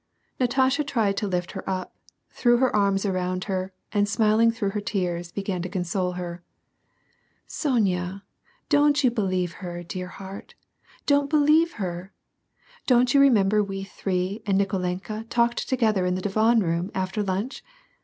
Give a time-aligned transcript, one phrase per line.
[0.39, 1.95] Natasha tried to lift her up,
[2.31, 6.41] threw her arms around her, and smiling through her tears, began to console her."
[7.61, 8.23] Sonya,
[8.67, 10.55] don't you believe her, dear heart;
[11.05, 12.11] don't believe her.
[12.87, 17.63] Don't you remember we three and Nikolenka talked together in the divan room, after lunch